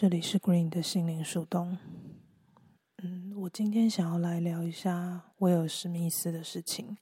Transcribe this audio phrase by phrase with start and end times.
[0.00, 1.76] 这里是 Green 的心灵树洞。
[3.02, 6.96] 嗯，我今天想要来聊一下威尔史密斯的事情。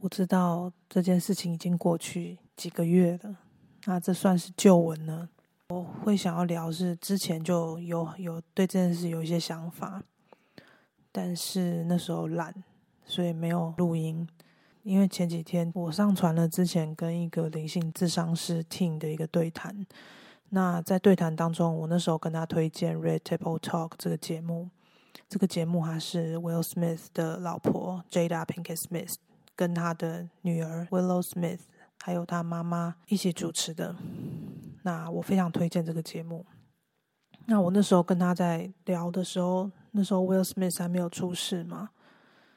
[0.00, 3.36] 我知道这件事情已经过去几个月了，
[3.84, 5.28] 那这算是旧闻呢。
[5.68, 10.02] 我会想要聊是之前就有有对这件事有一些想法，
[11.12, 12.52] 但是那时候懒，
[13.04, 14.28] 所以没有录音。
[14.82, 19.86] 因为前几天我上传了之前跟一个灵性智商师 Team 的一个对谈。
[20.54, 24.70] 那在对谈当中，我那时候跟他推荐《Red Table Talk》这个节目。
[25.28, 29.16] 这个节目还是 Will Smith 的老婆 Jada Pinkett Smith
[29.56, 31.58] 跟他的女儿 Willow Smith
[32.00, 33.96] 还有他妈妈一起主持的。
[34.84, 36.46] 那我非常推荐这个节目。
[37.46, 41.90] 那我那时候跟他在聊的时候，那时候 Will Smith 还没有出事嘛，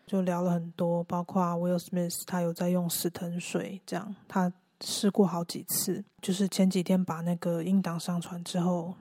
[0.05, 4.54] 就聊了很多，包括 Will Smith 他有在用死藤水，这样他。
[4.81, 8.95] 试过好几次，就是前几天把那个音档上传之后，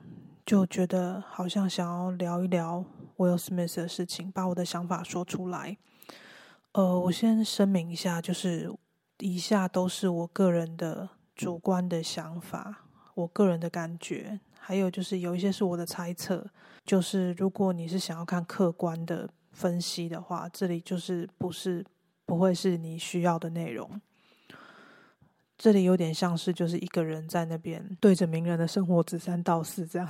[0.44, 2.84] 就觉得好像想要聊一聊
[3.16, 5.76] Will Smith 的事情，把我的想法说出来。
[6.72, 8.72] 呃，我先声明一下，就是
[9.18, 12.84] 以下都是我个人的主观的想法，
[13.14, 16.46] 我个人的感觉，还有就是有一些是我的猜测。
[16.84, 21.84] 就是如果你是想要看客观的分析的话，这里就是不是
[22.24, 24.00] 不会是你需要的内容。
[25.58, 30.06] 这里有点像是就是一个人在那边对着名人的生活指三道四，这样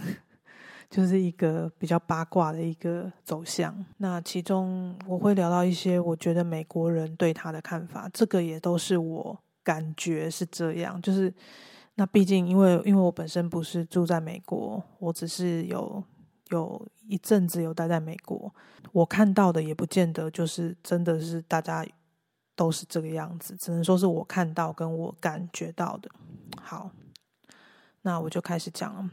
[0.91, 3.85] 就是一个比较八卦的一个走向。
[3.99, 11.01] 那其中我会聊到一些我觉得美国人对他的看法，这个也都是我感觉是这样。
[11.01, 11.33] 就是
[11.95, 16.03] 那毕竟因为因为我本身不是住在美国，我只是有
[16.51, 18.53] 有一阵子有待在美国，
[18.93, 21.87] 我看到的也不见得就是真的是大家。
[22.57, 26.11] 都是这个样子，只能说是我看到跟我感觉到的。
[26.61, 26.91] 好，
[28.03, 29.11] 那我就开始讲了。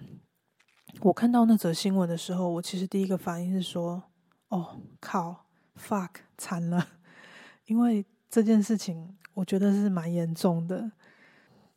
[1.02, 4.02] 我看到那则新闻的时候，我其实第一个反应是说
[4.50, 5.46] ：“哦，靠
[5.78, 6.88] ，fuck，惨了！”
[7.66, 10.92] 因为这件事情，我觉得是蛮严重的。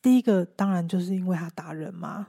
[0.00, 2.28] 第一个当然就是因为他打人嘛，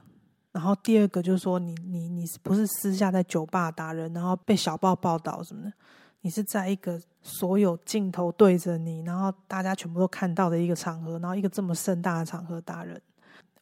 [0.50, 5.72] 然后第二个就是说，你你你不是私下在酒吧打人，然后被小报报道什么的。
[6.20, 13.00] 你是在一个所有镜头对着你，然后大家全部都看到的一个场合，然后一个这么盛大的场合打人，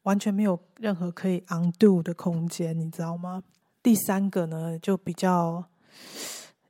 [0.03, 3.43] 完全没有任何可以 undo 的空间，你知道吗？
[3.83, 5.65] 第三个呢，就比较，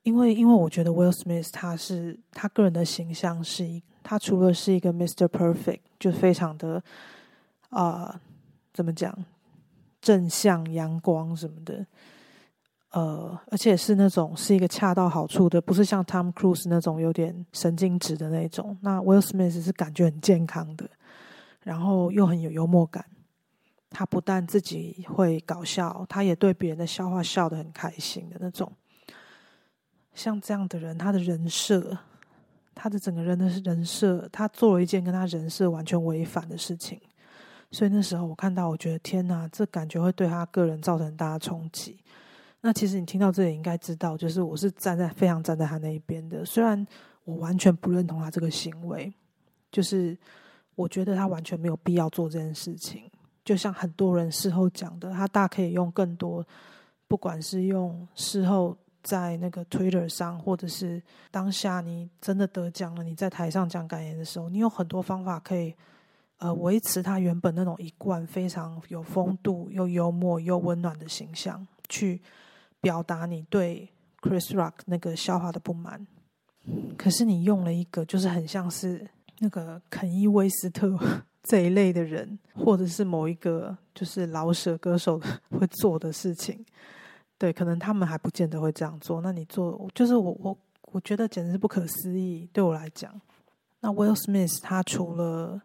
[0.03, 5.27] 因为因为我觉得 Will Smith 他是他个人的形象是一，他除了是一个 Mr.
[5.29, 6.83] Perfect，就非常的
[7.71, 8.21] 啊，
[8.75, 9.17] 怎么讲，
[10.01, 11.87] 正向阳光什么的。
[12.97, 18.75] 呃，而且是那种是一个恰到好处的，不是像 Tom Cruise 那种有点神经质的那种。
[18.81, 20.89] 那 Will Smith 是感觉很健康的，
[21.63, 23.05] 然后又很有幽默感。
[23.91, 28.73] 他不但自己会搞笑，他也对别人的笑话笑得很开心的那种。
[30.15, 31.99] 像这样的人，他的人设，
[32.75, 36.99] 他的整个人的人设，他做了一件跟他人设完全违反的事情。
[37.71, 41.99] 所以那时候我看到，我觉得天哪，这感觉会对他个人造成很大的冲击。
[42.67, 46.45] 那其实你听到这里应该知道，就是我是站在非常站在他那一边的。
[46.45, 46.85] 虽然
[47.23, 49.13] 我完全不认同他这个行为，
[49.71, 50.19] 就是
[50.75, 53.09] 我觉得他完全没有必要做这件事情。
[53.45, 56.45] 就像很多人事后讲的，他大可以用更多，
[57.07, 61.01] 不管是用事后在那个 Twitter 上，或者是
[61.31, 65.73] 当下你真的得奖了，你在台上讲感言的时候，你有很多方法可以
[66.39, 72.21] 呃维持他原本那种一贯非常有风度、又幽默又温暖的形象去。
[72.81, 76.07] 表达你对 Chris Rock 那个笑话的不满，
[76.97, 80.99] 可是你用了一个就是很像是那个肯伊威斯特
[81.43, 85.21] 这一类的人，或者是某一个就是老舍歌手
[85.51, 86.65] 会做的事情，
[87.39, 89.21] 对，可能他们还不见得会这样做。
[89.21, 90.59] 那你做，就是我我
[90.93, 93.21] 我觉得简直是不可思议，对我来讲。
[93.81, 95.63] 那 Will Smith 他除了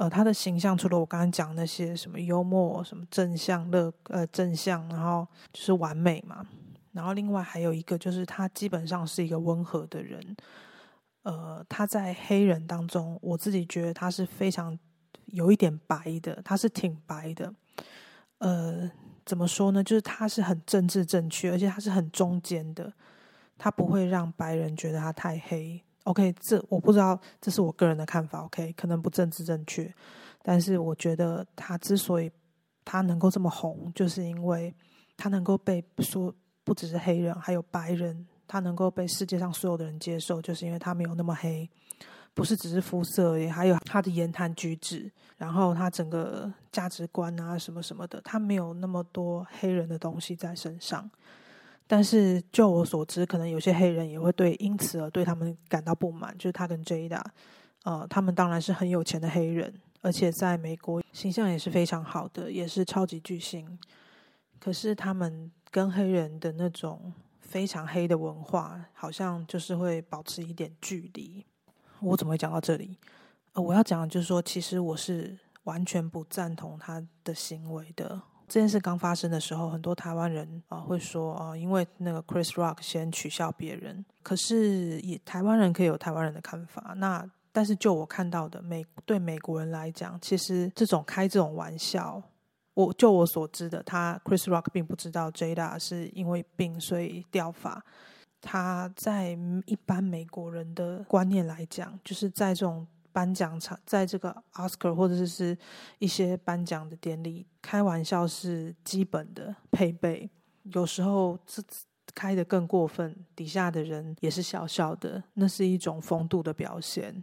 [0.00, 6.46] 呃，他的形象除了我刚刚讲那些什么幽默、什么正向、乐呃正向，然后就是完美嘛。
[6.92, 10.34] 然后另外还有一个就是他基本上是一个温和的人。
[11.24, 14.78] 呃，他在黑人当中，我自己觉得他是非常
[15.26, 17.52] 有一点白的，他是挺白的。
[18.38, 18.90] 呃，
[19.26, 19.84] 怎么说呢？
[19.84, 22.90] 就是他是很政治正确，而且他是很中间的，
[23.58, 25.82] 他不会让白人觉得他太黑。
[26.10, 28.44] OK，这我不知道，这是我个人的看法。
[28.44, 29.92] OK，可能不政治正确，
[30.42, 32.28] 但是我觉得他之所以
[32.84, 34.74] 他能够这么红，就是因为
[35.16, 36.34] 他能够被说
[36.64, 41.70] 不只是黑人，还有白人，他能够被世界上所有的人接受，就是因为他没有那么黑，
[42.34, 51.08] 不是只是肤色，也还有他的言谈举止，然后他整个价值观啊什么什么的，他没有那么多黑人的东西在身上。
[51.92, 56.32] 但是就我所知，可能有些黑人也会对因此而对他们感到不满。
[56.38, 57.20] 就是他跟 Jada，
[57.82, 63.76] 呃，他们当然是很有钱的黑人，而且在美国形象也是非常好的，也是超级巨星。
[64.60, 71.44] 可是他们跟黑人的那种非常黑的文化，好像就是会保持一点距离。
[71.98, 72.96] 我怎么会讲到这里？
[73.54, 78.22] 呃，我要讲的就是说，其实我是完全不赞同他的行为的。
[78.50, 84.04] 这件事刚发生的时候，很多台湾人啊会说啊，因为那个 Chris Rock 先取笑别人。
[84.24, 86.92] 可是也台湾人可以有台湾人的看法。
[86.96, 92.20] 那但是就我看到的美对美国人来讲，其实这种开这种玩笑，
[92.74, 97.80] 我就我所知的，他 Chris Rock 并不知道 Jada 是因为病所以掉发。
[98.40, 105.56] 他在一般美国人的观念来讲，就是在这种颁奖场，在这个 Oscar 或者是
[105.98, 110.30] 一些颁奖的典礼，开玩笑是基本的配备。
[110.64, 111.62] 有时候这
[112.14, 117.22] 开的更过分，底下的人也是笑笑的，那是一种风度的表现。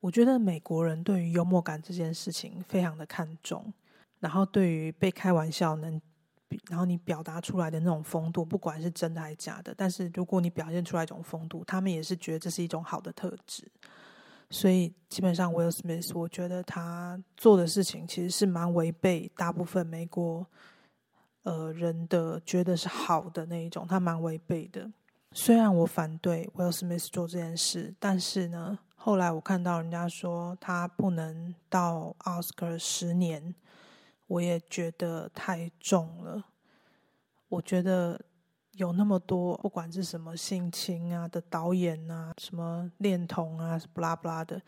[0.00, 3.72] 我觉得美国人对于幽默感这件事情非常的看重，
[4.20, 6.00] 然后对于被开玩笑能。
[6.68, 13.66] 然后你表达出来的那种风度，不管是真的还是假的，但是如果你表现出来一种风度，他们也是觉得这是一种好的特质。
[14.52, 20.46] 所以基本上，Will Smith，我觉得他做的事情其实是蛮违背大部分美国
[21.44, 24.92] 呃人的觉得是好的那一种，他蛮违背的。
[25.32, 33.54] 虽然我反对 Will Smith 做这件事，但是呢，后来我看到人家说他不能到奥斯卡十年。
[34.28, 36.42] 我也觉得太重了。
[37.48, 38.18] 我觉得
[38.72, 44.60] 有那么多，不管是什么性侵啊的导演啊，什么恋童啊，不拉不拉的，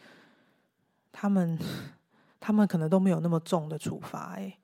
[1.10, 1.58] 他们
[2.40, 4.34] 他们可能都没有那么重的处罚。
[4.36, 4.56] 哎，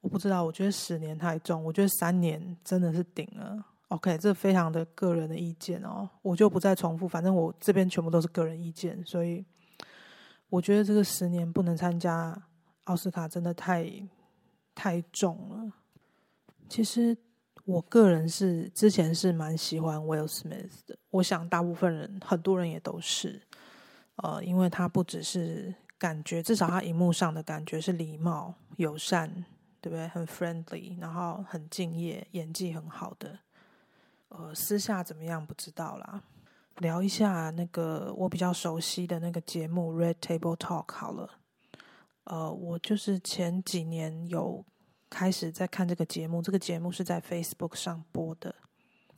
[0.00, 3.64] 我不知道，我觉得十年太重，我觉得三年真的是顶了。
[3.88, 7.06] OK，这非常的个人的意见哦，我就不再重复。
[7.06, 9.44] 反正我这边全部都是个人意见，所以
[10.48, 12.42] 我觉得这个十年不能参加
[12.84, 13.90] 奥斯卡，真的太。
[14.74, 15.70] 太重了。
[16.66, 17.14] 其实
[17.64, 23.40] 我个人是之前是蛮喜欢 Will Smith 的，我想大部分人很多人也都是，
[24.16, 29.44] 呃，因为他不只是感觉，至少他荧幕上的感觉是礼貌、友善，
[29.80, 30.08] 对不对？
[30.08, 33.38] 很 friendly，然后很敬业，演技很好的。
[34.28, 36.22] 呃，私下怎么样不知道啦。
[36.78, 41.30] 聊一下那个我比较熟悉的那个节目《Red Table Talk》好了。
[42.24, 44.64] 呃，我就是前几年有
[45.12, 48.54] 开始在看这个节目，这个节目是在 Facebook 上播的。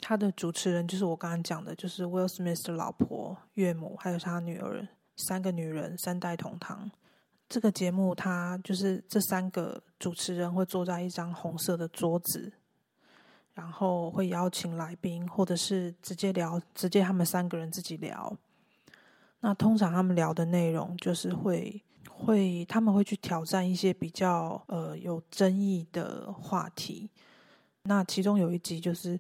[0.01, 6.91] 他的主持人就是我刚刚讲的，就是 Will Smith 的老婆、岳母，还有他女儿，三个女人三代同堂。
[7.49, 12.53] 这个节目，他就是这三个主持人会坐在一张红色的桌子，
[13.55, 18.37] 然后会邀请来宾，或者是直接聊，直接他们三个人自己聊。
[19.39, 21.81] 那通常他们聊的内容就是会。
[22.09, 27.09] 会，他们会去挑战一些比较呃有争议的话题。
[27.85, 29.19] 那其中有一集就是，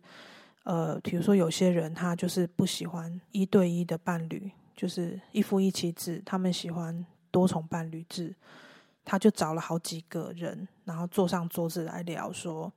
[0.62, 8.34] 呃，比如说有些人他就是不喜欢一对一的伴侣，就是一夫一妻制，他们喜欢多重伴侣制。
[9.04, 12.72] 他就找了好几个人，然后坐上桌子来聊，说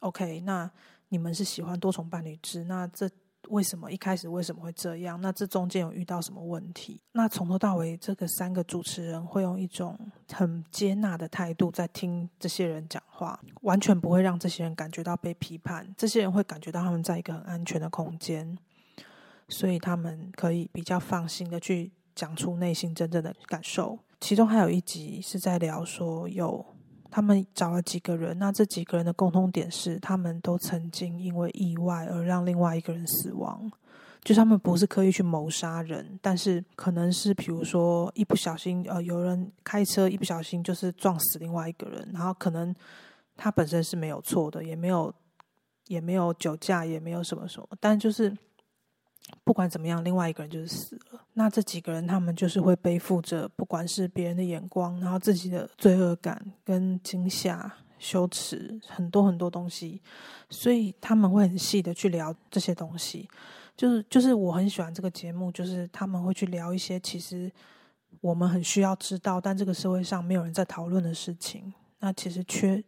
[0.00, 0.70] ：“OK，那
[1.08, 2.64] 你们是喜欢多重伴侣制？
[2.64, 3.10] 那这。”
[3.48, 5.20] 为什么一开始为什么会这样？
[5.20, 7.00] 那这中间有遇到什么问题？
[7.12, 9.98] 那从头到尾，这个三个主持人会用一种
[10.32, 15.92] 很接纳的态度在听这些人讲话，完全不会让这些人感觉到被批判。
[15.96, 18.56] 这些人会感觉到他们在一个很安全的空间，
[19.48, 23.98] 所以他们可以比较放心的去讲出内心真正的感受。
[24.20, 26.64] 其中还有一集是在聊说有。
[27.10, 33.70] 他们找了几个人，那这几个人的共通点是，他们都曾经因为意外而让另外一个人死亡。
[34.22, 42.74] 就他们不是刻意去谋杀人，但是可能是比如说一不小心，呃，有人开车一不小心就是撞死另外一个人，然后可能
[43.36, 45.12] 他本身是没有错的，也没有
[45.88, 48.36] 也没有酒驾，也没有什么什么，但就是。
[49.44, 51.20] 不管怎么样，另外一个人就是死了。
[51.34, 60.00] 那这几个人，他们就是会背负着，不管是别人的眼光，然后自己的罪恶感、跟惊吓、羞耻，很多很多东西。
[60.48, 63.28] 所以他们会很细的去聊这些东西。
[63.76, 67.50] 就是就是我很喜欢这个节目，就是他们会去聊一些其实
[68.20, 71.72] 我们很需要知道，但这个社会上没有人在讨论的事情。
[72.00, 72.82] 那其实缺，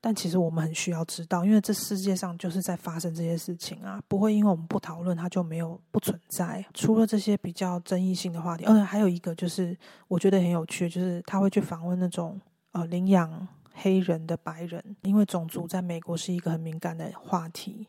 [0.00, 6.64] 但其实我们很需要知道，因为这世界上就是在发生这些事情啊，不会因为我们不讨论，它就没有不存在。
[6.72, 9.76] 除了这些比较争议性的话题，而且还有一个就是
[10.08, 12.40] 我觉得很有趣，就是他会去访问那种
[12.72, 17.86] 呃领养黑人的白人，因为种族在美国是一个很敏感的话题，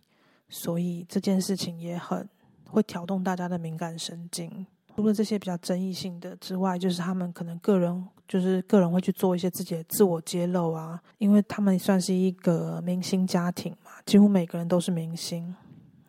[0.50, 2.28] 所以这件事情也很
[2.66, 4.66] 会挑动大家的敏感神经。
[4.96, 15.56] 除了这些比较争议性的之外，就是他们可能个人就是个人会去做一些自己的自我揭露啊，因为他们算是一个明星家庭嘛，几乎每个人都是明星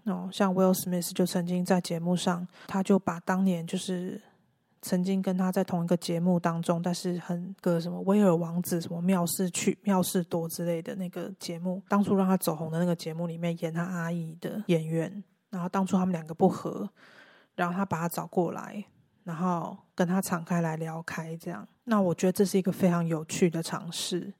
[0.05, 0.29] 哦。
[0.33, 4.21] 像 Will Smith 就曾经在节目上，他就把当年就是
[4.83, 16.89] 曾经跟他在同一个节目当中，但是很个什么威尔王子什么妙事去妙事多之类的那个节目，当初让他走红的那个节目里面演他阿姨的演员，然后当初他们两个不和。
[17.55, 18.85] 然后他把他找过来，
[19.25, 21.67] 然后跟他敞开来聊开，这样。
[21.85, 24.33] 那我觉得这是一个非常有趣的尝试，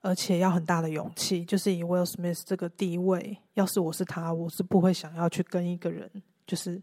[0.00, 1.44] 而且要很大的勇气。
[1.44, 6.10] 就是以 Will Smith 这个地位，要是我是他，我是不会想要去跟一个人，
[6.46, 6.80] 就是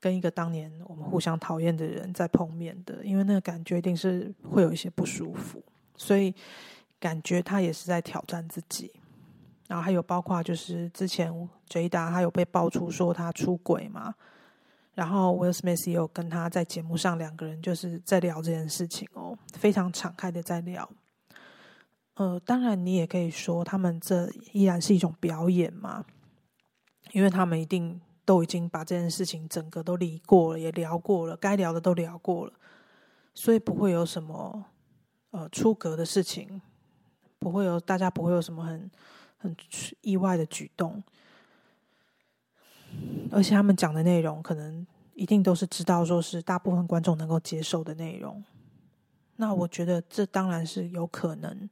[0.00, 5.62] 跟一个当年我们互相讨厌的人再碰面的，因为那个感觉一定是会有一些不舒服。
[5.96, 6.34] 所以
[6.98, 8.92] 感觉他也是在挑战自己。
[9.66, 11.32] 然后还有包括就是之前
[11.70, 14.14] Jada 他有被爆出说他出轨嘛。
[14.94, 20.88] 然后 Will Smith 也有跟他在节目上两个人就是在聊这件事情哦，非常敞开的在聊。
[22.14, 26.04] 呃，当然你也可以说他们这依然是一种表演嘛，
[27.10, 32.52] 因为他们一定都已经把这件事情整个都理过了，也聊过了，该聊的都聊过了，
[33.34, 34.64] 所以不会有什么
[35.32, 36.62] 呃出格的事情，
[37.40, 38.88] 不会有大家不会有什么很
[39.36, 39.56] 很
[40.02, 41.02] 意外的举动。
[43.30, 48.42] 而且他们讲的内容，可能一定都是知道说是大部分观众能够接受的内容。
[49.36, 51.68] 那我觉得这当然是有可能，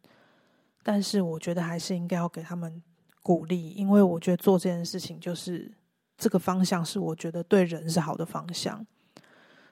[0.82, 2.82] 但是我觉得还是应该要给他们
[3.22, 5.72] 鼓励，因为我觉得做这件事情就是
[6.16, 8.84] 这个方向是我觉得对人是好的方向，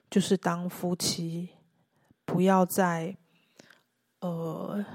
[0.09, 1.49] 就是当夫妻
[2.23, 3.17] 不要再
[4.21, 4.85] 呃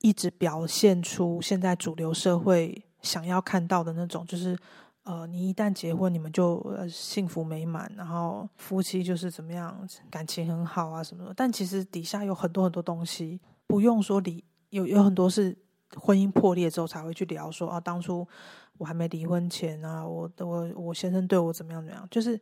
[0.00, 2.84] 一直表现出现在主流社会。
[3.02, 4.56] 想要看到的那种，就是
[5.04, 11.32] 呃，你一旦结婚，你们就幸福美满，然后夫妻就是怎么样，感情很好啊什么的。
[11.34, 15.56] 但其实底下有很多很多东西，不用说离，有有很多是
[15.96, 18.28] 婚姻破裂之后才会去聊说啊，当初
[18.76, 22.06] 我还没离婚前啊，我我我先生对我怎么样怎么样。
[22.10, 22.38] 就是，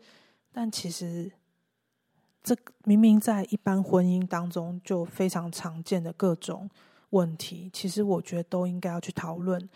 [0.52, 1.30] 但其实
[2.42, 6.68] 这明明在一般婚姻当中就非常常见的各种
[7.10, 9.68] 问题，其实我觉得都应该要去讨论。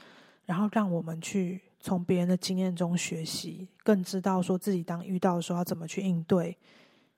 [0.45, 6.57] 然后让我们去从别人的经验中学习，更知道说自己当遇到的时候要怎么去应对。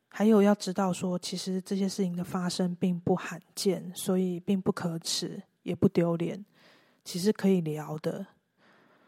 [0.08, 6.44] 还有要知道说，其实这些事情的发生并不罕见，所以并不可耻，也不丢脸，
[7.04, 8.24] 其实可以聊的。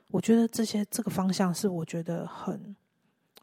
[0.08, 2.74] 我觉得这些这个方向是我觉得很，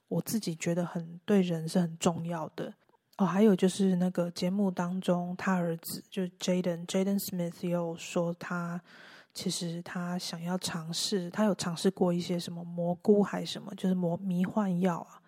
[0.10, 2.74] 我自己觉得很对人是很重要的。
[3.18, 8.82] 哦，还有就是那个节目当中，他儿子就 Jaden Jaden Smith 有说他。
[9.34, 15.20] 其实他想要尝试，他有尝试过一些什么蘑菇还是什么，就是魔迷幻药啊。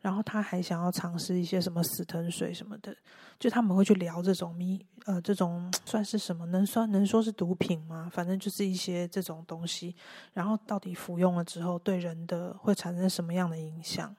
[0.00, 2.96] 然后他还想要尝试一些什么死藤水什么的，
[3.36, 8.08] 就他们会去聊这种迷呃这种算是什么能算能说是毒品吗？
[8.12, 9.96] 反正就是一些这种东西。
[10.32, 14.14] 然后到底服用了之后对人的会产生什么样的影响？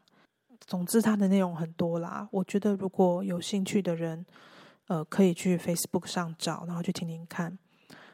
[0.67, 2.27] 总之，它的内容很多啦。
[2.29, 4.25] 我觉得如果有兴趣的人，
[4.88, 7.58] 呃，可以去 Facebook 上找，然后去听听看。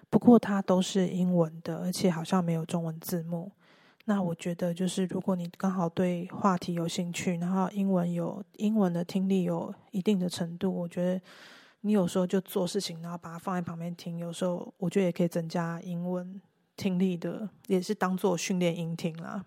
[0.10, 3.52] 不过它都是英文的，而且好像没有中文字幕。
[4.08, 11.20] 那我觉得，就是如果你刚好对话题有兴趣，然后英文有英文的听力有一定的程度，我觉得
[11.82, 16.40] 你有时候就做事情，然后把它放在旁边听，有时候我觉得也可以增加英文
[16.78, 19.44] 听力的，也是当做训练音听啦。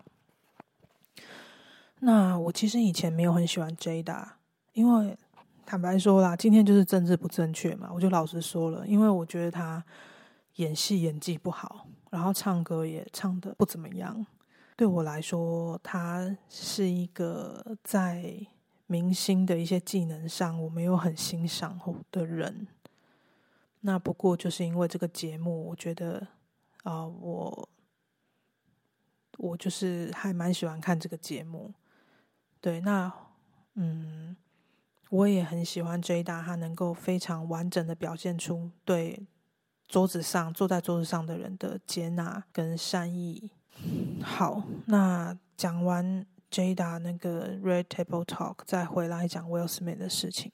[2.01, 4.25] 那我其实以前没有很喜欢 Jada，
[4.73, 5.17] 因为
[5.65, 9.81] 坦白说啦，今天就是政治不正确嘛，我就老实说了，因为我觉得他。
[10.59, 14.25] 演戏演技不好，然后唱歌也唱的不怎么样。
[14.75, 18.45] 对我来说，他是一个在
[18.87, 21.79] 明星的一些技能上我没有很欣赏
[22.11, 22.67] 的人。
[23.79, 26.27] 那不过就是因为这个节目，我觉得
[26.83, 27.69] 啊，我
[29.37, 31.73] 我就是还蛮喜欢看这个节目。
[32.59, 33.13] 对，那
[33.75, 34.35] 嗯，
[35.09, 39.25] 我也很喜欢 J 大，他能够非常完整的表现出对。
[39.89, 43.51] 桌子上坐在桌子上的人的接纳跟善意。
[44.21, 50.51] 好，那讲完 Jada 那个 Red Table Talk，再回来讲 Will Smith 的事情。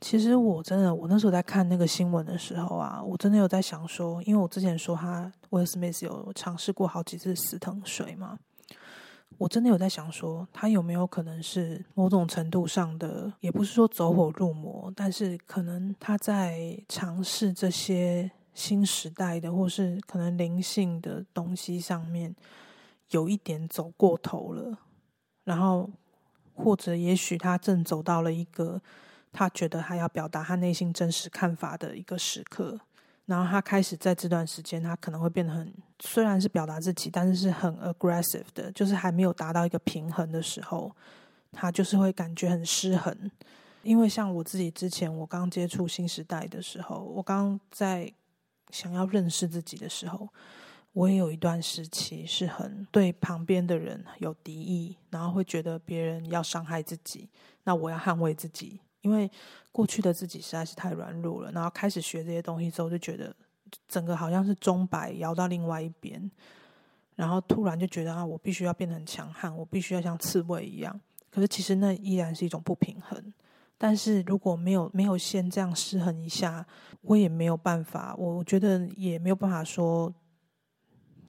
[0.00, 8.38] 其实我真的，我那时候在看那个新闻的时候啊，我真的有在想说，因为我之前说他 Will Smith 有尝试过好几次死藤水嘛，
[9.38, 22.34] 我真的有在想说，他有没有可能是某种程度上的，也不是说走火入魔，但是可能他在尝试这些新时代的，或是可能灵性的东西上面
[23.10, 24.78] 有一点走过头了，
[25.44, 25.90] 然后
[26.54, 28.80] 或者也许他正走到了一个。
[29.36, 32.78] 他觉得他要表达他内心真实看法的一个时刻，
[33.26, 40.94] 然后他开始在这段时间，他可能会变得很，虽然是表达自己，但是是很 aggressive 的，就是还没有达到一个平衡的时候，
[41.50, 43.30] 他就是会感觉很失衡。
[43.82, 48.12] 因为像我自己之前，我刚接触新时代的时候，我刚在
[48.70, 50.28] 想要认识自己的时候，
[50.92, 57.28] 我也有一段时期是很对旁边的人有敌意，然后会觉得别人要伤害自己，
[57.64, 58.80] 那我要捍卫自己。
[59.04, 59.30] 因为
[59.70, 63.34] 过去的自己实在是太软弱了，然后开始学这些东西之后，就觉得
[63.86, 66.30] 整个好像是钟摆摇到另外一边，
[67.14, 70.98] 然后突然就觉得啊，我必须要变得很强悍，我必须要像刺猬一样。
[71.30, 73.32] 可是其实那依然是一种不平衡。
[73.76, 76.64] 但是如果没有没有先这样失衡一下，
[77.02, 80.14] 我也没有办法，我觉得也没有办法说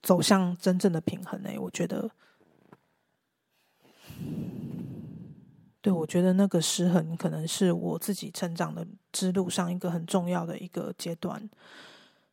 [0.02, 2.10] 走向真正的平衡诶，我觉得。
[5.86, 11.48] 对，我觉得那个失衡可能是我自己成长的之路上一个很重要的一个阶段，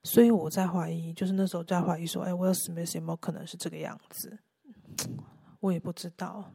[0.01, 4.39] 所以我在怀疑，就是那时候在怀疑说，哎，Will Smith 有没有可能是这个样子？
[5.61, 6.51] 我也不知道。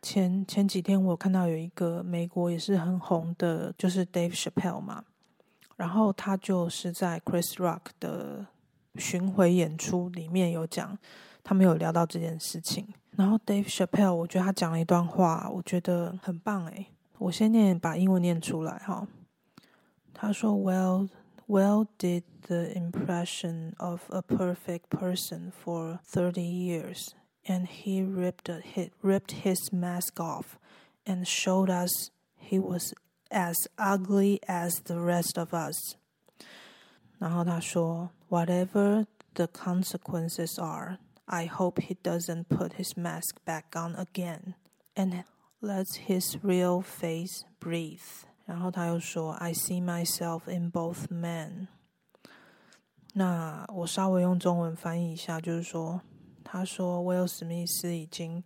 [0.00, 5.04] 前前几天我看到有一个美国也是很红的，就是 Dave Chappelle 嘛，
[5.76, 8.46] 然后他就是在 Chris Rock 的
[8.94, 10.96] 巡回演出里面有讲，
[11.43, 12.93] 他们有聊到这件事情。
[13.15, 16.87] 然后 Dave Chappelle，我觉得他讲了一段话，我觉得很棒诶。
[17.17, 19.07] 我先念，把英文念出来哈。
[20.13, 21.09] 他说：“Well,
[21.47, 27.09] well did the impression of a perfect person for thirty years,
[27.45, 30.57] and he ripped he ripped his mask off,
[31.05, 32.93] and showed us he was
[33.29, 35.95] as ugly as the rest of us。”
[37.17, 40.99] 然后他说：“Whatever the consequences are。”
[41.31, 44.55] I hope he doesn't put his mask back on again
[44.95, 45.23] and
[45.61, 48.23] lets his real face breathe.
[48.45, 51.67] 然后他又说：“I see myself in both men。”
[53.13, 56.01] 那我稍微用中文翻译一下，就是说，
[56.43, 58.43] 他说威尔史密斯已经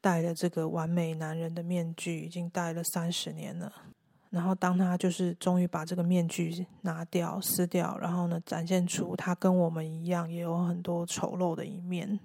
[0.00, 3.72] 戴了这个完美男人的面具，已经戴了三十年了。
[4.31, 12.17] 然后，当他就是终于把这个面具拿掉、撕掉，然后呢，展现出他跟我们一样，也有很多丑陋的一面。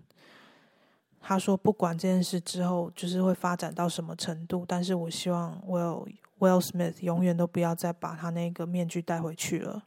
[1.20, 6.06] 他说：“不管这件事之后就是会发展到什么程度，但是我希望 Will
[6.38, 9.82] Will Smith 永远都不要再把他那个面具带回去了，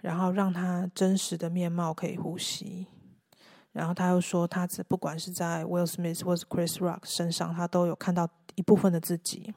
[0.00, 2.88] 然后让他真实的面貌可以呼吸。”
[3.70, 9.54] 然后他又说：“他只不管是在 Will Smith 或是 Chris Rock 身上，他都有看到一部分的自己。”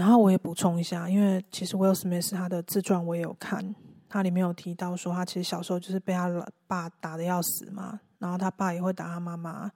[0.00, 3.74] 然后我也补充一下，因为其实 Will Smith 他的自传我也有看，
[4.08, 9.70] 他里面有提到说，他其实小时候就是被他爸打的要死嘛，然后他爸也会打他妈妈，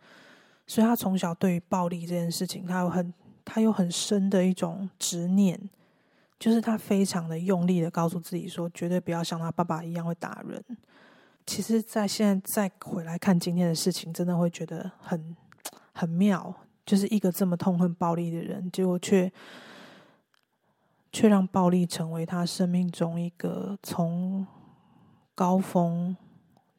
[0.67, 3.13] 所以他从小对于暴力这件事情，他有很
[3.45, 5.61] 他有很深的一种执念，
[6.39, 10.65] 就是他非常的用力的告诉自己说，绝对不要像他爸爸一样会打人。
[11.45, 15.37] 其实，在现在再回来看今天的事情，真的会觉得很
[15.93, 16.55] 很妙，
[16.87, 19.31] 就是一个这么痛恨暴力的人，结果却。
[21.15, 24.45] 却让暴力成为他生命中一个从
[25.33, 26.17] 高峰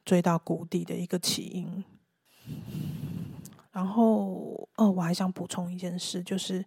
[0.04, 1.82] 追到谷底的一个起因。
[3.72, 6.62] 然后，哦，我还想补充一件事，就是，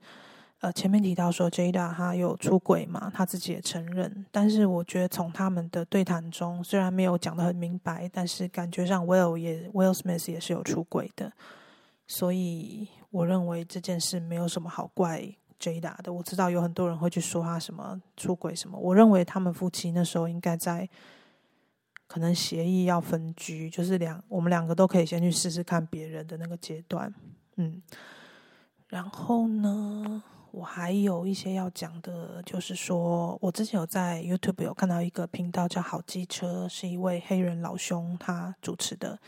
[0.62, 4.25] 呃，前面提到说 Jada 他有出轨嘛，他自己也承认。
[4.32, 11.32] 但是，我觉得从他们的对谈中，虽然没有讲的很明白，但是感觉上 Will 也 Will Smith 也是有出轨的。
[12.08, 15.36] 所以，我认为这件事没有什么好怪。
[15.60, 15.82] J.
[15.82, 18.80] 打的，我知道有很多人会去说他什么出轨什么。
[18.80, 20.89] 我认为他们夫妻那时候应该在
[22.08, 27.13] 可能协议要分居，就是两我们两个都可以先去试试看别人的那个阶段。
[27.58, 27.82] 嗯，
[28.88, 39.19] 然后呢，我还有一些要讲的，就是说我之前有在 YouTube 有看到一个频道叫好机车，是一位黑人老兄他主持的，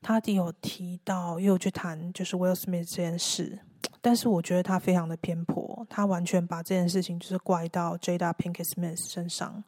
[0.00, 3.58] 他有提到又去谈就是 Will Smith 这件事。
[4.06, 9.64] 但是我觉得他非常的偏颇，他完全把这件事情就是怪到 Jada Pinkett Smith 身上，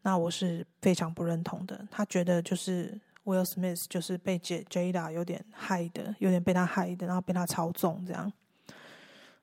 [0.00, 1.86] 那我是非常不认同的。
[1.90, 8.32] 他觉得就是 Will Smith 就是被 J Jada 有点害的，有点被他害的，然后被他操纵这样。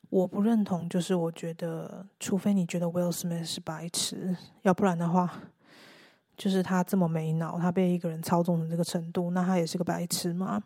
[0.10, 5.32] 我不认同，就是我觉得，除非你觉得 Will Smith 是白痴，要不然的话，
[6.36, 10.64] 就是他这么没脑，他被一个人操纵成这个程度，那他也是个白痴嘛。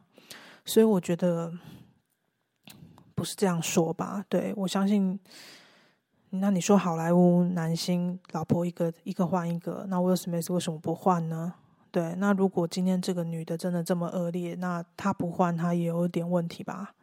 [0.64, 1.52] 所以我觉得
[3.18, 4.24] 不是这样说吧？
[4.30, 5.20] 对我相信。
[6.30, 11.54] 那你说好莱坞男星老婆一个一个换一个，那 Will Smith 为什么不换呢？
[11.90, 16.94] 对，那如果今天这个女的真的这么恶劣，那他不换他也有点问题吧？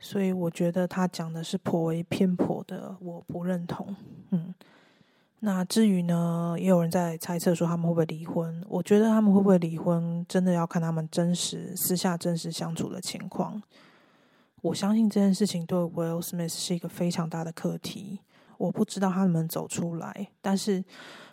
[0.00, 3.94] 所以我觉得他讲的是颇为偏颇的，我不认同。
[4.30, 4.54] 嗯，
[5.40, 8.64] 那至于呢，也有人在猜测说他们会不会离婚？
[8.70, 13.62] 我觉得他们会不会离婚，真的要看他们真实私下真实相处的情况。
[14.64, 18.20] 我相信这件事情对 Will Smith 是一个非常大的课题。
[18.56, 20.82] 我不知道他能不能走出来，但是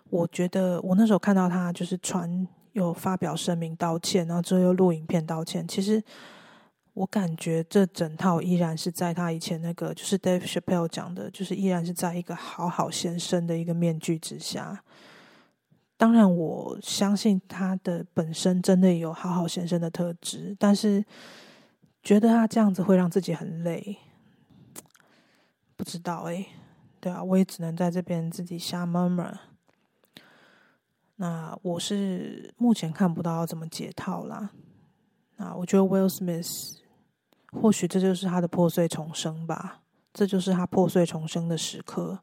[0.09, 5.65] 我觉得我那时候看到他就是传有发表声明道歉，然后之后又录影片道歉。
[5.65, 6.03] 其实
[6.93, 14.83] 我感觉这整套依然是在他以前那个就是 Dave Chappelle 讲的，就是依然是在一个好好先生的一个面具之下。
[15.95, 21.05] 当然，我相信他的本身真的有好好先生的特质，但是。
[22.03, 23.97] 觉得他这样子会让自己很累，
[25.75, 26.45] 不知道哎，
[26.99, 29.37] 对啊，我也只能在这边自己瞎 murmur。
[31.17, 34.49] 那我是目前看不到怎么解套啦。
[35.37, 36.77] 那我觉得 Will Smith
[37.51, 39.81] 或许这就是他的破碎重生吧，
[40.13, 42.19] 这就是他破碎重生的时刻。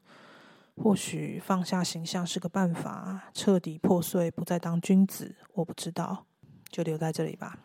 [0.81, 5.35] 或许放下形象是个办法，彻底破碎，不再当君子。
[5.53, 6.25] 我不知道，
[6.69, 7.59] 就留在这里吧。